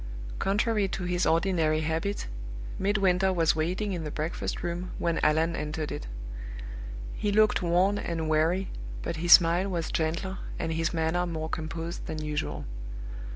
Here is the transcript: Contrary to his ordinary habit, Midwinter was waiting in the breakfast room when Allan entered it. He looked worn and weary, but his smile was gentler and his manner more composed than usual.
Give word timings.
Contrary 0.39 0.87
to 0.87 1.03
his 1.03 1.27
ordinary 1.27 1.81
habit, 1.81 2.25
Midwinter 2.79 3.31
was 3.31 3.55
waiting 3.55 3.93
in 3.93 4.03
the 4.03 4.09
breakfast 4.09 4.63
room 4.63 4.89
when 4.97 5.19
Allan 5.21 5.55
entered 5.55 5.91
it. 5.91 6.07
He 7.13 7.31
looked 7.31 7.61
worn 7.61 7.99
and 7.99 8.27
weary, 8.27 8.71
but 9.03 9.17
his 9.17 9.33
smile 9.33 9.69
was 9.69 9.91
gentler 9.91 10.39
and 10.57 10.73
his 10.73 10.91
manner 10.91 11.27
more 11.27 11.49
composed 11.49 12.07
than 12.07 12.19
usual. 12.19 12.65